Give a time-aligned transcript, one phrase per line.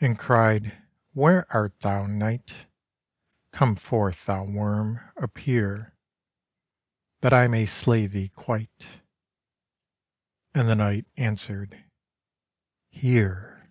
[0.00, 0.82] And cried,
[1.12, 2.54] 'Where art thou, Night?
[3.52, 5.94] Come forth, thou Worm; appear,
[7.20, 9.02] That I may slay thee quite.'
[10.54, 11.84] And the Night answered,
[12.88, 13.70] 'Here.